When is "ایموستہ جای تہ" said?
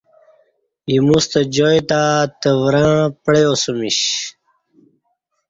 0.89-2.01